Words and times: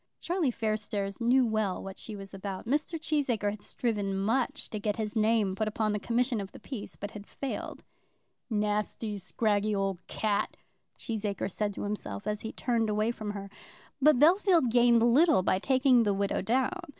Charlie 0.19 0.49
Fairstairs 0.51 1.21
knew 1.21 1.45
well 1.45 1.83
what 1.83 1.99
she 1.99 2.15
was 2.15 2.33
about. 2.33 2.65
Mr. 2.65 2.99
Cheesacre 2.99 3.51
had 3.51 3.61
striven 3.61 4.17
much 4.17 4.67
to 4.71 4.79
get 4.79 4.95
his 4.95 5.15
name 5.15 5.53
put 5.55 5.67
upon 5.67 5.91
the 5.91 5.99
commission 5.99 6.41
of 6.41 6.51
the 6.53 6.59
peace, 6.59 6.95
but 6.95 7.11
had 7.11 7.27
failed. 7.27 7.83
"Nasty, 8.49 9.19
scraggy 9.19 9.75
old 9.75 10.01
cat," 10.07 10.57
Cheesacre 10.97 11.51
said 11.51 11.71
to 11.73 11.83
himself, 11.83 12.25
as 12.25 12.41
he 12.41 12.51
turned 12.51 12.89
away 12.89 13.11
from 13.11 13.29
her. 13.33 13.47
But 14.01 14.17
Bellfield 14.17 14.71
gained 14.71 15.03
little 15.03 15.43
by 15.43 15.59
taking 15.59 16.01
the 16.01 16.15
widow 16.15 16.41
down. 16.41 16.81